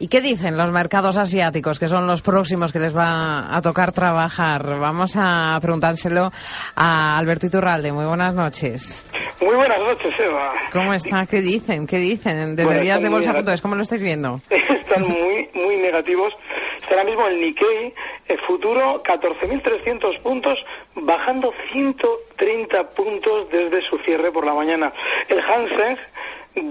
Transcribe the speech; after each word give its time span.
¿Y 0.00 0.06
qué 0.08 0.20
dicen 0.20 0.56
los 0.56 0.70
mercados 0.70 1.18
asiáticos, 1.18 1.78
que 1.80 1.88
son 1.88 2.06
los 2.06 2.22
próximos 2.22 2.72
que 2.72 2.78
les 2.78 2.96
va 2.96 3.54
a 3.56 3.60
tocar 3.62 3.90
trabajar? 3.92 4.62
Vamos 4.78 5.14
a 5.16 5.58
preguntárselo 5.60 6.30
a 6.76 7.18
Alberto 7.18 7.46
Iturralde. 7.46 7.90
Muy 7.90 8.06
buenas 8.06 8.32
noches. 8.32 9.04
Muy 9.40 9.56
buenas 9.56 9.80
noches, 9.80 10.14
Eva. 10.20 10.52
¿Cómo 10.72 10.92
está? 10.94 11.26
¿Qué 11.26 11.40
dicen? 11.40 11.86
¿Qué 11.86 11.98
dicen? 11.98 12.54
Desde 12.54 12.64
Bueno, 12.64 12.80
días 12.82 13.02
de 13.02 13.08
bolsa.es, 13.08 13.60
¿cómo 13.60 13.74
lo 13.74 13.82
estáis 13.82 14.02
viendo? 14.02 14.40
Están 14.50 15.02
muy, 15.02 15.48
muy 15.54 15.76
negativos. 15.78 16.32
Está 16.80 16.94
ahora 16.94 17.04
mismo 17.04 17.26
el 17.26 17.40
Nikkei, 17.40 17.92
el 18.28 18.40
futuro, 18.46 19.02
14.300 19.02 20.22
puntos, 20.22 20.58
bajando 20.94 21.52
130 21.72 22.84
puntos 22.90 23.50
desde 23.50 23.82
su 23.88 23.98
cierre 23.98 24.30
por 24.30 24.46
la 24.46 24.54
mañana. 24.54 24.92
El 25.28 25.40
Hansen, 25.40 25.98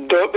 do- 0.08 0.32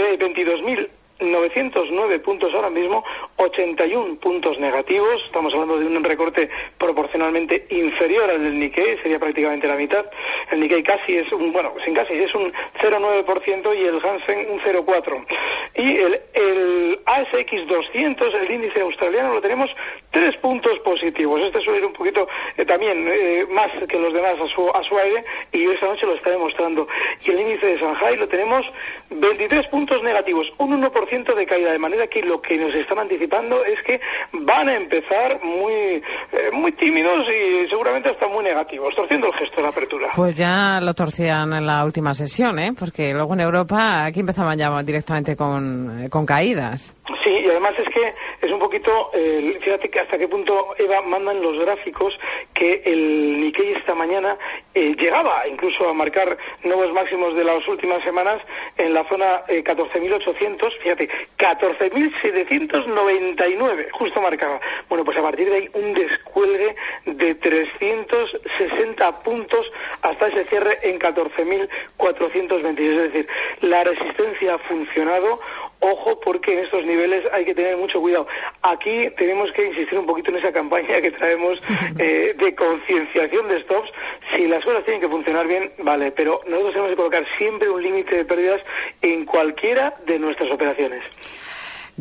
eh, 1.21 1.25
22.909 1.25 2.23
puntos 2.23 2.55
ahora 2.55 2.71
mismo, 2.71 3.05
81 3.37 4.17
puntos 4.17 4.59
negativos. 4.59 5.23
Estamos 5.25 5.53
hablando 5.53 5.79
de 5.79 5.87
un 5.87 6.03
recorte 6.03 6.49
proporcionalmente 6.79 7.67
inferior 7.71 8.31
al 8.31 8.43
del 8.43 8.59
Nikkei, 8.59 8.99
sería 9.03 9.19
prácticamente 9.19 9.67
la 9.67 9.77
mitad. 9.77 10.05
El 10.51 10.61
Nikkei 10.61 10.83
casi 10.83 11.17
es 11.17 11.31
un, 11.33 11.53
bueno, 11.53 11.73
sin 11.85 11.95
casi, 11.95 12.15
es 12.15 12.35
un 12.35 12.53
0,9% 12.81 13.77
y 13.77 13.85
el 13.85 14.05
Hansen 14.05 14.51
un 14.51 14.61
0,4%. 14.61 15.27
Y 15.77 15.97
el, 15.99 16.21
el 16.35 16.90
ASX 17.11 17.67
200, 17.67 18.35
el 18.35 18.51
índice 18.51 18.81
australiano, 18.81 19.35
lo 19.35 19.41
tenemos 19.41 19.71
tres 20.11 20.37
puntos 20.37 20.79
positivos. 20.81 21.41
Este 21.43 21.61
suele 21.61 21.81
ir 21.81 21.87
un 21.87 21.93
poquito 21.93 22.29
eh, 22.57 22.65
también 22.65 23.07
eh, 23.09 23.47
más 23.51 23.71
que 23.89 23.99
los 23.99 24.13
demás 24.13 24.35
a 24.41 24.47
su, 24.55 24.69
a 24.71 24.83
su 24.85 24.97
aire 24.97 25.25
y 25.53 25.69
esta 25.71 25.87
noche 25.87 26.07
lo 26.07 26.15
está 26.15 26.31
demostrando. 26.31 26.87
Y 27.25 27.31
el 27.31 27.41
índice 27.41 27.67
de 27.67 27.79
Shanghai 27.79 28.17
lo 28.17 28.29
tenemos 28.29 28.65
23 29.11 29.67
puntos 29.69 30.03
negativos, 30.03 30.47
un 30.59 30.83
1% 30.83 31.35
de 31.35 31.47
caída, 31.47 31.73
de 31.73 31.79
manera 31.79 32.07
que 32.07 32.23
lo 32.23 32.41
que 32.41 32.57
nos 32.57 32.75
están 32.75 32.99
anticipando 32.99 33.65
es 33.65 33.81
que 33.85 34.01
van 34.33 34.69
a 34.69 34.77
empezar 34.77 35.43
muy, 35.43 35.73
eh, 35.73 36.03
muy 36.53 36.73
tímidos 36.73 37.27
y 37.29 37.69
seguramente 37.69 38.11
hasta 38.11 38.29
muy 38.29 38.45
negativos, 38.45 38.95
torciendo 38.95 39.27
el 39.29 39.35
gesto 39.35 39.63
de 39.63 39.69
apertura. 39.69 40.09
Pues 40.15 40.37
ya 40.37 40.81
lo 40.81 40.95
torcían 40.95 41.53
en 41.53 41.67
la 41.67 41.85
última 41.85 42.15
sesión, 42.15 42.59
¿eh? 42.59 42.73
Porque 42.79 43.13
luego 43.13 43.35
en 43.35 43.41
Europa 43.41 44.05
aquí 44.05 44.21
empezaban 44.21 44.59
ya 44.59 44.71
directamente 44.83 45.37
con, 45.37 46.05
eh, 46.05 46.11
con 46.11 46.27
caídas. 46.27 46.97
Y 47.39 47.49
además 47.49 47.79
es 47.79 47.89
que 47.95 48.13
es 48.43 48.51
un 48.51 48.59
poquito, 48.59 49.11
eh, 49.15 49.57
fíjate 49.61 49.89
que 49.89 50.01
hasta 50.01 50.19
qué 50.19 50.27
punto, 50.27 50.75
Eva, 50.79 51.01
mandan 51.03 51.41
los 51.41 51.57
gráficos 51.61 52.19
que 52.55 52.83
el 52.85 53.41
Nikkei 53.41 53.75
esta 53.75 53.95
mañana 53.95 54.37
eh, 54.75 54.97
llegaba 54.99 55.47
incluso 55.47 55.89
a 55.89 55.95
marcar 55.95 56.37
nuevos 56.65 56.93
máximos 56.93 57.37
de 57.37 57.45
las 57.45 57.69
últimas 57.69 58.03
semanas 58.03 58.43
en 58.77 58.93
la 58.95 59.05
zona 59.09 59.43
eh, 59.49 59.63
14.800, 59.63 60.77
fíjate, 60.79 61.09
14.799, 61.39 63.91
justo 63.93 64.21
marcaba. 64.21 64.59
Bueno, 64.89 65.05
pues 65.05 65.17
a 65.17 65.23
partir 65.23 65.49
de 65.49 65.57
ahí 65.57 65.71
un 65.75 65.95
descuelgue 65.95 66.75
de 67.07 67.37
360 67.37 69.23
puntos 69.23 69.71
hasta 70.03 70.27
ese 70.29 70.45
cierre 70.45 70.79
en 70.83 70.99
14.426. 70.99 72.81
Es 72.81 73.13
decir, 73.13 73.29
la 73.61 73.85
resistencia 73.85 74.55
ha 74.55 74.59
funcionado. 74.59 75.39
Ojo, 75.81 76.21
porque 76.21 76.53
en 76.53 76.65
estos 76.65 76.85
niveles 76.85 77.25
hay 77.33 77.45
que 77.47 77.55
tener 77.55 77.77
mucho 77.77 78.01
cuidado. 78.01 78.27
Aquí 78.63 79.09
tenemos 79.17 79.51
que 79.53 79.67
insistir 79.67 79.99
un 79.99 80.05
poquito 80.05 80.31
en 80.31 80.37
esa 80.37 80.53
campaña 80.53 81.01
que 81.01 81.11
traemos 81.11 81.59
eh, 81.99 82.35
de 82.37 82.55
concienciación 82.55 83.49
de 83.49 83.63
stops. 83.63 83.91
Si 84.37 84.47
las 84.47 84.63
cosas 84.63 84.85
tienen 84.85 85.01
que 85.01 85.09
funcionar 85.09 85.47
bien, 85.47 85.73
vale, 85.79 86.13
pero 86.13 86.41
nosotros 86.47 86.73
tenemos 86.73 86.91
que 86.91 86.97
colocar 86.97 87.25
siempre 87.39 87.71
un 87.71 87.83
límite 87.83 88.15
de 88.15 88.25
pérdidas 88.27 88.63
en 89.01 89.25
cualquiera 89.25 89.95
de 90.05 90.19
nuestras 90.19 90.51
operaciones. 90.51 91.03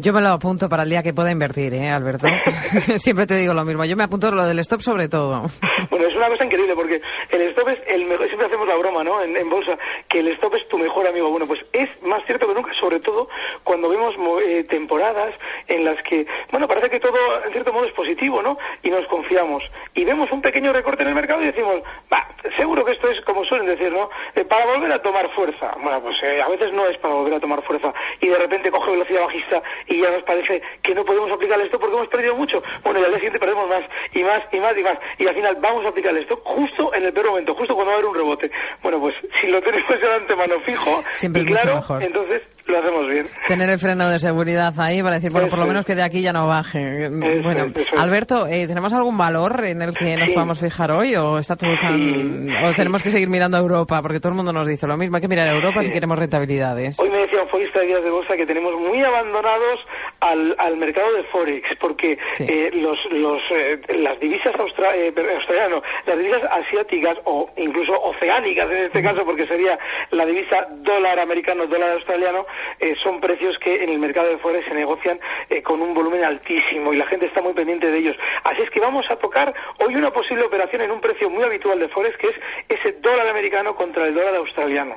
Yo 0.02 0.14
me 0.14 0.22
lo 0.22 0.30
apunto 0.30 0.70
para 0.70 0.84
el 0.84 0.90
día 0.90 1.04
que 1.04 1.14
pueda 1.14 1.32
invertir, 1.32 1.74
¿eh, 1.74 1.90
Alberto? 1.90 2.28
Siempre 2.98 3.26
te 3.26 3.36
digo 3.36 3.54
lo 3.54 3.66
mismo. 3.66 3.84
Yo 3.86 3.96
me 3.98 4.04
apunto 4.04 4.32
lo 4.32 4.46
del 4.46 4.60
stop 4.60 4.82
sobre 4.82 5.10
todo. 5.10 5.44
Bueno, 5.90 6.08
es 6.08 6.16
una 6.16 6.30
cosa 6.30 6.46
increíble 6.46 6.76
porque 6.76 7.02
el 7.32 7.42
stop 7.50 7.68
es 7.70 7.80
el 7.88 8.06
mejor, 8.06 8.28
siempre 8.28 8.48
hacemos 8.48 8.68
la 8.68 8.76
broma, 8.76 9.04
¿no? 9.04 9.22
En, 9.22 9.36
en 9.36 9.50
bolsa, 9.50 9.78
que 10.08 10.20
el 10.20 10.28
stop 10.30 10.56
es 10.56 10.68
tu 10.70 10.78
mejor 10.78 11.08
amigo. 11.08 11.30
Bueno, 11.30 11.46
pues 11.48 11.60
es 11.74 11.90
más 12.04 12.24
cierto 12.26 12.48
que 12.48 12.54
nunca, 12.54 12.72
sobre 12.80 13.00
todo 13.00 13.28
cuando 13.64 13.90
vemos 13.90 14.18
mo- 14.18 14.40
eh, 14.40 14.64
temporadas 14.70 15.34
en 15.68 15.84
las 15.84 16.02
que, 16.04 16.26
bueno, 16.52 16.68
parece 16.68 16.90
que 16.90 17.00
todo 17.00 17.18
en 17.46 17.52
cierto 17.52 17.74
modo 17.74 17.86
es 17.86 17.94
positivo, 17.94 18.42
¿no? 18.42 18.58
Y 18.84 18.90
nos 18.90 19.06
confiamos. 19.08 19.64
Y 19.96 20.06
vemos 20.06 20.32
un 20.32 20.42
pequeño 20.42 20.72
recorte 20.72 21.04
en 21.04 21.10
el 21.10 21.16
mercado 21.16 21.42
y 21.42 21.48
decimos, 21.48 21.82
va, 22.12 22.28
seguro 22.58 22.86
que 22.86 22.92
esto 22.94 23.10
es 23.10 23.20
como 23.26 23.44
suelen 23.46 23.68
decir, 23.68 23.92
¿no? 23.92 24.10
Eh, 24.36 24.46
para 24.46 24.66
volver 24.66 24.92
a 24.94 25.02
tomar 25.02 25.30
fuerza. 25.34 25.74
Bueno, 25.82 26.02
pues 26.02 26.16
eh, 26.24 26.42
a 26.42 26.48
veces 26.50 26.72
no 26.74 26.86
es 26.88 26.98
para 27.00 27.14
volver 27.16 27.34
a 27.34 27.40
tomar 27.40 27.62
fuerza. 27.64 27.94
Y 28.22 28.28
de 28.28 28.38
repente 28.38 28.72
coge 28.72 28.92
velocidad 28.92 29.22
bajista 29.22 29.62
y 29.90 30.02
ya 30.02 30.10
nos 30.12 30.24
parece 30.24 30.62
que 30.84 30.94
no 30.96 31.04
podemos 31.04 31.32
aplicar 31.32 31.60
esto 31.62 31.80
porque 31.80 31.96
hemos 31.96 32.08
perdido 32.10 32.36
mucho. 32.36 32.62
Bueno, 32.84 33.00
y 33.00 33.04
al 33.04 33.10
día 33.12 33.20
siguiente 33.20 33.40
perdemos 33.40 33.68
más 33.70 33.84
y 34.14 34.24
más 34.24 34.42
y 34.54 34.60
más 34.60 34.78
y 34.78 34.84
más. 34.84 34.98
Y 35.18 35.28
al 35.28 35.36
final 35.36 35.58
vamos 35.62 35.86
a 35.86 35.90
aplicar 35.90 36.16
esto 36.16 36.38
justo 36.46 36.94
en 36.94 37.04
el 37.06 37.14
peor 37.14 37.28
momento, 37.30 37.54
justo 37.56 37.74
cuando 37.76 37.92
va 37.92 37.98
a 37.98 38.00
haber 38.00 38.10
un 38.10 38.16
rebote. 38.16 38.52
Bueno, 38.84 39.00
pues 39.00 39.16
si 39.42 39.48
lo 39.48 39.62
tenemos 39.62 39.90
ya 40.02 40.08
de 40.10 40.16
antemano 40.16 40.56
fijo 40.66 41.04
Siempre 41.14 41.42
y 41.42 41.46
es 41.46 41.52
mucho 41.52 41.62
claro, 41.64 41.76
mejor. 41.78 42.04
entonces 42.04 42.42
lo 42.68 42.78
hacemos 42.80 43.08
bien. 43.10 43.28
Tener 43.48 43.70
el 43.70 43.80
freno 43.80 44.10
de 44.10 44.20
seguridad 44.20 44.74
ahí 44.80 45.02
para 45.02 45.16
decir, 45.16 45.32
bueno, 45.32 45.48
por 45.50 45.58
lo 45.60 45.66
menos 45.66 45.82
es. 45.82 45.88
que 45.88 45.96
de 45.96 46.04
aquí 46.04 46.22
ya 46.22 46.32
no 46.34 46.46
baje. 46.48 47.10
bueno, 47.10 47.64
es, 47.66 47.78
eso 47.78 47.96
es. 47.96 48.02
Alberto, 48.02 48.46
eh, 48.48 48.68
¿tenemos 48.68 48.94
algún 48.94 49.18
valor 49.18 49.66
en 49.66 49.82
el 49.82 49.96
que 49.98 50.16
nos 50.18 50.30
podamos 50.30 50.60
fijar 50.60 50.92
hoy 50.92 51.16
o 51.16 51.40
está 51.40 51.56
todo 51.56 51.72
tan... 51.82 51.98
Sí, 51.98 52.48
o 52.64 52.74
tenemos 52.74 53.02
que 53.02 53.10
seguir 53.10 53.28
mirando 53.28 53.58
a 53.58 53.60
Europa? 53.60 54.02
Porque 54.04 54.20
todo 54.20 54.30
el 54.32 54.36
mundo 54.36 54.54
nos 54.54 54.68
dice 54.68 54.86
lo 54.86 54.98
mismo, 54.98 55.16
hay 55.16 55.22
que 55.22 55.28
mirar 55.28 55.48
a 55.50 55.54
Europa 55.54 55.82
Sí. 55.82 55.88
si 55.88 55.94
queremos 55.94 56.20
rentabilidades. 56.20 57.00
Hoy 57.00 57.10
me 57.10 57.19
decía 57.30 57.44
un 57.44 57.50
forista 57.50 57.80
de 57.80 58.10
bolsa 58.10 58.36
que 58.36 58.46
tenemos 58.46 58.74
muy 58.76 59.04
abandonados 59.04 59.86
al, 60.20 60.56
al 60.58 60.78
mercado 60.78 61.14
de 61.14 61.24
Forex, 61.26 61.68
porque 61.80 62.18
Sí. 62.34 62.46
eh, 62.50 62.72
los, 62.74 62.98
los, 63.12 63.42
eh, 63.52 63.80
las 63.90 64.20
divisas 64.20 64.56
austra- 64.56 64.96
eh, 64.96 65.12
per- 65.12 65.30
australianas, 65.30 65.70
no, 65.72 65.84
las 66.06 66.18
divisas 66.18 66.44
asiáticas 66.52 67.18
o 67.26 67.50
incluso 67.58 67.94
oceánicas 68.02 68.70
en 68.72 68.78
este 68.86 69.04
caso, 69.04 69.24
porque 69.26 69.46
sería 69.48 69.78
la 70.12 70.26
divisa 70.26 70.68
dólar 70.72 71.20
americano, 71.20 71.68
dólar 71.68 71.92
australiano, 71.92 72.46
eh, 72.80 72.96
son 73.04 73.20
precios 73.22 73.58
que 73.60 73.84
en 73.84 73.90
el 73.90 74.00
mercado 74.00 74.30
de 74.30 74.38
Forex 74.38 74.66
se 74.68 74.74
negocian 74.74 75.20
eh, 75.50 75.62
con 75.62 75.82
un 75.82 75.94
volumen 75.94 76.24
altísimo 76.24 76.94
y 76.94 76.98
la 76.98 77.06
gente 77.06 77.28
está 77.28 77.42
muy 77.42 77.54
pendiente 77.54 77.88
de 77.92 77.98
ellos. 77.98 78.18
Así 78.44 78.62
es 78.64 78.70
que 78.72 78.80
vamos 78.80 79.10
a 79.12 79.18
tocar 79.18 79.54
hoy 79.80 79.96
una 79.96 80.12
posible 80.12 80.46
operación 80.46 80.82
en 80.82 80.92
un 80.92 81.02
precio 81.02 81.30
muy 81.30 81.44
habitual 81.44 81.80
de 81.80 81.88
Forex, 81.90 82.18
que 82.18 82.28
es 82.30 82.36
ese 82.70 82.94
dólar 82.94 83.28
americano 83.28 83.76
contra 83.76 84.08
el 84.08 84.14
dólar 84.16 84.36
australiano, 84.36 84.96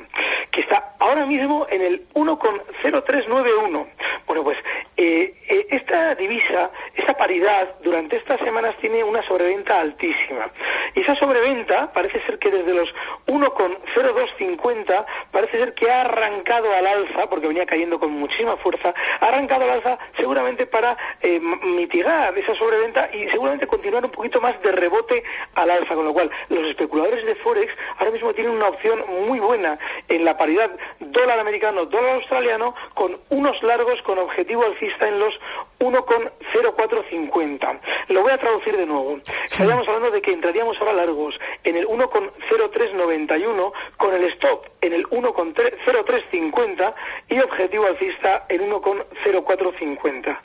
que 0.52 0.60
está 0.60 0.94
ahora 0.98 1.26
mismo 1.26 1.66
en 1.70 1.80
el 1.80 2.08
1,0391. 2.14 3.86
Bueno, 4.26 4.44
pues 4.44 4.58
eh, 4.96 5.34
eh, 5.48 5.66
esta 5.70 6.14
divisa, 6.14 6.70
esta 6.94 7.14
paridad, 7.14 7.74
durante 7.82 8.16
estas 8.16 8.38
semanas 8.40 8.76
tiene 8.80 9.02
una 9.02 9.22
sobreventa 9.26 9.80
altísima. 9.80 10.50
Y 10.94 11.00
esa 11.00 11.14
sobreventa 11.16 11.92
parece 11.92 12.20
ser 12.26 12.38
que 12.38 12.50
desde 12.50 12.74
los 12.74 12.88
1,0250 13.26 15.04
parece 15.30 15.58
ser 15.58 15.74
que 15.74 15.90
ha 15.90 16.02
arrancado 16.02 16.70
al 16.72 16.86
alza, 16.86 17.26
porque 17.28 17.48
venía 17.48 17.66
cayendo 17.66 17.98
con 17.98 18.12
muchísima 18.12 18.56
fuerza, 18.58 18.94
ha 19.20 19.26
arrancado 19.26 19.64
al 19.64 19.70
alza 19.70 19.98
seguramente 20.16 20.66
para 20.66 20.96
eh, 21.20 21.40
mitigar 21.40 22.36
esa 22.36 22.54
sobreventa 22.54 23.08
y 23.12 23.28
seguramente 23.30 23.66
continuar 23.66 24.04
un 24.04 24.10
poquito 24.10 24.40
más 24.40 24.60
de 24.62 24.72
rebote 24.72 25.22
al 25.54 25.70
alza, 25.70 25.94
con 25.94 26.04
lo 26.04 26.12
cual 26.12 26.30
los 26.50 26.66
especuladores 26.66 27.24
de 27.24 27.34
Forex 27.36 27.72
ahora 27.98 28.10
mismo 28.10 28.34
tienen 28.34 28.52
una 28.52 28.68
opción 28.68 29.00
muy 29.26 29.40
buena 29.40 29.78
en 30.16 30.24
la 30.24 30.36
paridad 30.36 30.70
dólar 31.00 31.40
americano, 31.40 31.86
dólar 31.86 32.16
australiano, 32.16 32.74
con 32.94 33.16
unos 33.30 33.62
largos 33.62 34.02
con 34.02 34.18
objetivo 34.18 34.64
alcista 34.64 35.08
en 35.08 35.18
los 35.18 35.32
1,0450. 35.80 37.80
Lo 38.08 38.22
voy 38.22 38.32
a 38.32 38.38
traducir 38.38 38.76
de 38.76 38.84
nuevo. 38.86 39.18
Estaríamos 39.44 39.86
hablando 39.88 40.10
de 40.10 40.20
que 40.20 40.32
entraríamos 40.32 40.76
ahora 40.78 40.92
largos 40.92 41.34
en 41.64 41.76
el 41.76 41.86
1,0391 41.86 43.72
con 43.96 44.14
el 44.14 44.24
stop 44.32 44.66
en 44.80 44.92
el 44.92 45.04
1,0350 45.04 46.94
y 47.30 47.40
objetivo 47.40 47.86
alcista 47.86 48.44
en 48.48 48.70
1,0450. 48.70 50.38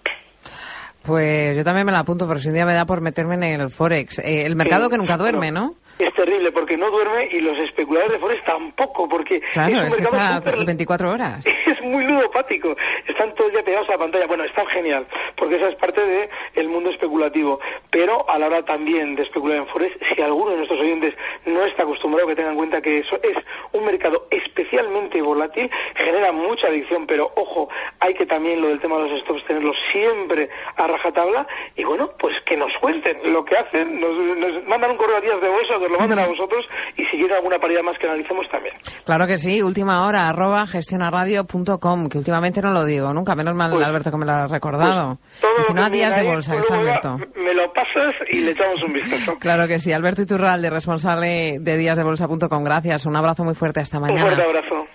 Pues 1.06 1.56
yo 1.56 1.64
también 1.64 1.86
me 1.86 1.94
la 1.94 2.00
apunto, 2.00 2.28
pero 2.28 2.40
si 2.40 2.50
un 2.50 2.56
día 2.56 2.66
me 2.66 2.74
da 2.74 2.86
por 2.86 3.02
meterme 3.02 3.36
en 3.36 3.62
el 3.62 3.70
Forex. 3.70 4.18
Eh, 4.20 4.46
el 4.46 4.56
mercado 4.56 4.90
que 4.90 4.98
nunca 4.98 5.18
duerme, 5.18 5.52
¿no? 5.52 5.76
Es 6.00 6.14
terrible 6.14 6.52
porque 6.52 6.78
no 6.78 6.92
duerme 6.92 7.28
y 7.32 7.40
los 7.40 7.58
especuladores 7.60 8.14
de 8.14 8.20
Forex 8.20 8.44
tampoco, 8.44 9.10
porque 9.10 9.40
Claro, 9.54 9.82
es 9.82 9.88
es, 9.88 9.94
un 9.94 9.98
que 9.98 10.04
mercado 10.12 10.38
está 10.38 10.52
súper- 10.52 10.66
24 10.66 11.12
horas. 11.12 11.46
es 11.68 11.82
muy 11.82 12.04
ludopático. 12.06 12.76
Están 13.08 13.34
todos 13.36 13.52
ya 13.54 13.64
pegados 13.64 13.90
a 13.90 13.94
la 13.94 13.98
pantalla. 13.98 14.28
Bueno, 14.28 14.44
está 14.44 14.66
genial, 14.68 15.08
porque 15.36 15.56
esa 15.56 15.70
es 15.70 15.76
parte 15.76 16.02
del 16.02 16.30
el 16.56 16.68
mundo 16.70 16.90
especulativo. 16.92 17.60
Pero 17.90 18.30
a 18.30 18.38
la 18.38 18.48
hora 18.48 18.64
también 18.64 19.16
de 19.16 19.24
especular 19.24 19.58
en 19.58 19.68
Forex, 19.68 19.98
si 20.16 20.22
alguno 20.22 20.52
de 20.52 20.58
nuestros 20.58 20.80
oyentes 20.80 21.16
no 21.46 21.66
está 21.66 21.84
acostumbrado, 21.84 22.28
que 22.28 22.36
tengan 22.36 22.52
en 22.52 22.58
cuenta 22.58 22.82
que 22.82 23.00
eso 23.00 23.16
es 23.24 23.38
un 23.74 23.86
mercado 23.86 24.28
especialmente 24.32 25.22
volátil, 25.22 25.70
genera 25.96 26.32
mucha 26.32 26.68
adicción, 26.68 27.08
pero 27.08 27.32
ojo, 27.36 27.70
hay 28.08 28.14
que 28.16 28.26
también 28.26 28.62
lo 28.62 28.70
del 28.70 28.80
tema 28.80 28.98
de 28.98 29.10
los 29.10 29.22
stops 29.22 29.46
tenerlo 29.46 29.72
siempre 29.92 30.50
a 30.76 30.88
rajatabla. 30.88 31.46
Y 31.76 31.84
bueno, 31.84 32.10
pues 32.20 32.34
que 32.46 32.58
nos 32.58 32.72
cuenten 32.82 33.32
lo 33.32 33.44
que 33.46 33.56
hacen. 33.58 34.00
Nos, 34.00 34.12
nos 34.38 34.66
mandan 34.68 34.92
un 34.92 34.98
correo 34.98 35.18
a 35.18 35.22
días 35.22 35.40
de 35.42 35.50
bolsa, 35.50 35.76
os 35.78 35.90
lo 35.92 36.00
manden 36.00 36.20
a 36.20 36.28
vosotros 36.28 36.66
y 36.96 37.06
si 37.06 37.18
quieren 37.18 37.36
alguna 37.38 37.60
paridad 37.60 37.84
más 37.84 37.98
que 38.00 38.08
analicemos 38.08 38.48
también. 38.50 38.74
Claro 39.06 39.28
que 39.28 39.38
sí, 39.38 39.62
última 39.62 40.06
hora, 40.08 40.28
arroba 40.30 40.66
gestionaradio.com, 40.66 42.10
que 42.10 42.18
últimamente 42.18 42.62
no 42.62 42.72
lo 42.72 42.86
digo, 42.86 43.14
nunca, 43.14 43.36
menos 43.36 43.56
mal 43.56 43.72
Pues- 43.72 43.86
Alberto 43.86 44.12
que 44.12 44.18
me 44.18 44.26
lo 44.26 44.32
ha 44.32 44.48
recordado. 44.48 45.18
Todo 45.42 45.52
y 45.60 45.62
si 45.64 45.74
no, 45.74 45.82
que 45.82 45.86
a 45.88 45.90
días 45.90 46.16
de 46.16 46.24
bolsa, 46.24 46.54
pues 46.54 46.66
está 46.66 46.82
ya 46.84 47.18
Me 47.36 47.54
lo 47.54 47.72
pasas 47.74 48.16
y 48.30 48.42
le 48.42 48.52
echamos 48.52 48.82
un 48.84 48.94
vistazo. 48.94 49.34
Claro 49.40 49.68
que 49.68 49.80
sí, 49.80 49.94
Alberto 49.94 50.22
Iturralde, 50.24 50.70
responsable 50.70 51.58
de 51.60 51.78
díasdebolsa.com. 51.78 52.64
Gracias, 52.64 53.06
un 53.06 53.16
abrazo 53.16 53.44
muy 53.44 53.54
fuerte, 53.56 53.80
hasta 53.82 53.98
Un 53.98 54.04
mañana. 54.04 54.22
fuerte 54.22 54.44
abrazo. 54.44 54.87